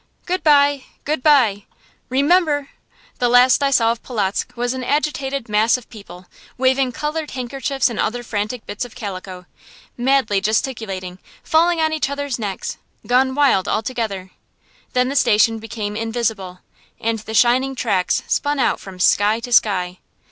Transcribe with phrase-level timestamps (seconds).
[0.25, 0.85] "Good bye!
[1.05, 1.65] Good bye!"
[2.09, 2.69] "Remember"
[3.19, 6.25] The last I saw of Polotzk was an agitated mass of people,
[6.57, 9.45] waving colored handkerchiefs and other frantic bits of calico,
[9.97, 14.31] madly gesticulating, falling on each other's necks, gone wild altogether.
[14.93, 16.61] Then the station became invisible,
[16.99, 19.99] and the shining tracks spun out from sky to sky.